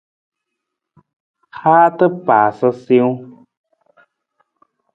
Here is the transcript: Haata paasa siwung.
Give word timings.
Haata 1.59 2.05
paasa 2.25 2.67
siwung. 2.83 3.19